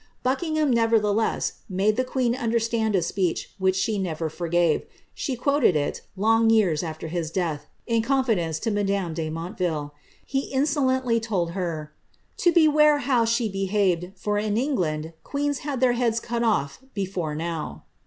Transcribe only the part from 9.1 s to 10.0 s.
de Motteville.